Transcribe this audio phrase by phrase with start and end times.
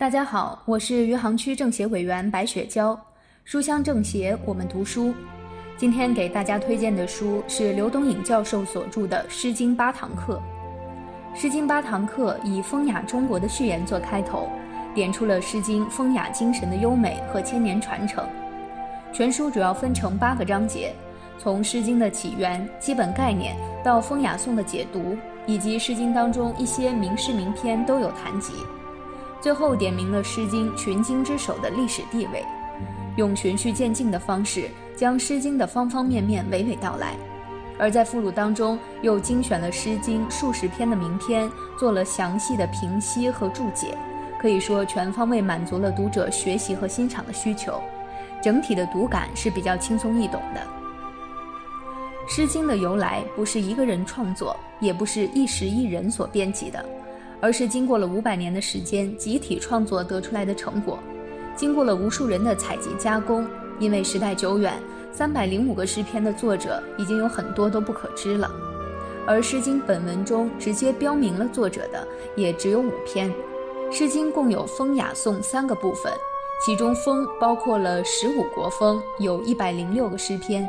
[0.00, 2.98] 大家好，我是余杭区政协委员白雪娇。
[3.44, 5.12] 书香政协，我们读书。
[5.76, 10.40] 今天给大家推荐的书是刘东颖教授所著的《诗经八堂课》。
[11.38, 14.48] 《诗经八堂课》以风雅中国的序言做开头，
[14.94, 18.26] 点出了《诗经》风雅精神的优美和千年传承。
[19.12, 20.94] 全书主要分成八个章节，
[21.38, 23.54] 从《诗经》的起源、基本概念
[23.84, 25.14] 到《风雅颂》的解读，
[25.44, 28.54] 以及《诗经》当中一些名诗名篇都有谈及。
[29.40, 32.44] 最后点明了《诗经》群经之首的历史地位，
[33.16, 37.16] 用循序渐进的方式将《诗经》的方方面面娓娓道来，
[37.78, 43.96] 而在附录当中又精选了《诗经》数十篇的名篇，做了详细的评析和注解，
[44.38, 47.80] 可以说全方位满足了读者学习和欣赏的需求，
[48.42, 50.60] 整体的读感是比较轻松易懂的。
[52.30, 56.84] 《诗经》的由来不是一个人创作，也不是一时一人所编辑的。
[57.40, 60.98] 而是经过了五百年的时间集体创作得出来的成果，
[61.56, 63.46] 经过了无数人的采集加工。
[63.78, 64.74] 因为时代久远，
[65.10, 68.50] 三百零五个诗篇的作者已经有很多都不可知了，
[69.26, 72.06] 而《诗经》本文中直接标明了作者的
[72.36, 73.30] 也只有五篇。
[73.90, 76.12] 《诗经》共有风雅颂三个部分，
[76.62, 80.62] 其中风包括了十五国风，有一百零六个诗篇；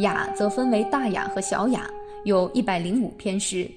[0.00, 1.88] 雅则分为大雅和小雅，
[2.24, 3.70] 有一百零五篇诗。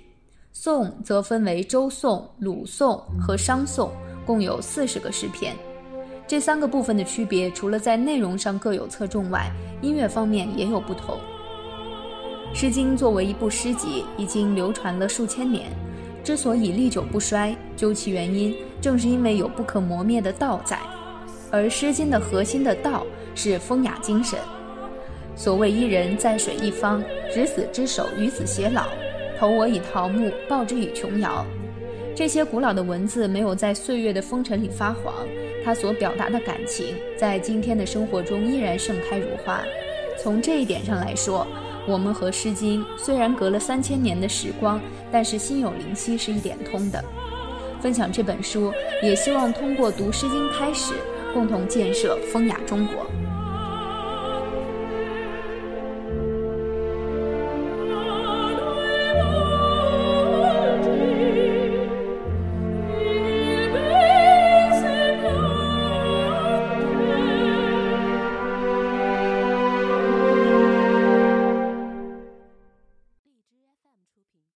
[0.56, 3.92] 颂则分为周颂、鲁颂和商颂，
[4.24, 5.56] 共有四十个诗篇。
[6.28, 9.52] 这三个部分的区别，除了在内容上各有侧重外，
[9.82, 11.18] 音乐方面也有不同。
[12.56, 15.72] 《诗经》作为一部诗集，已经流传了数千年，
[16.24, 20.80] 之所以历久不衰，究其原因，正是因为有不可磨灭的道在。
[21.50, 24.38] 而《诗经》的核心的道是风雅精神。
[25.36, 28.86] 所谓一人在水一方，执子之手，与子偕老。
[29.44, 31.46] 投我以桃木，报之以琼瑶。
[32.16, 35.14] 这些古老的文字没有在岁月的风尘里发黄，
[35.66, 39.62] 它所表达的感情，在今天的生活中依然盛开如花。
[40.18, 41.46] 从这一点上来说，
[41.86, 44.80] 我们和《诗经》虽然隔了三千年的时光，
[45.12, 47.04] 但是心有灵犀是一点通的。
[47.82, 50.94] 分享这本书，也希望通过读《诗经》开始，
[51.34, 53.06] 共同建设风雅中国。